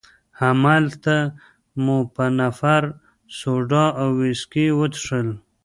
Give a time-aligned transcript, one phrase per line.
[0.41, 1.15] هماغلته
[1.83, 2.81] مو په نفر
[3.37, 5.27] سوډا او ویسکي وڅښل.